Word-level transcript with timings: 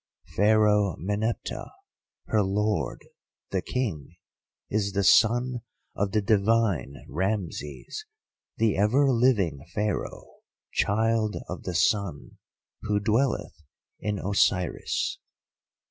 Pharaoh 0.35 0.95
Meneptah, 0.97 1.71
her 2.25 2.41
lord, 2.41 3.05
the 3.51 3.61
King, 3.61 4.15
is 4.67 4.93
the 4.93 5.03
son 5.03 5.61
of 5.95 6.11
the 6.11 6.23
divine 6.23 7.05
Rameses, 7.07 8.05
the 8.57 8.75
ever 8.79 9.11
living 9.11 9.63
Pharaoh, 9.75 10.37
child 10.73 11.35
of 11.47 11.65
the 11.65 11.75
Sun, 11.75 12.39
who 12.81 12.99
dwelleth 12.99 13.61
in 13.99 14.17
Osiris." 14.17 15.19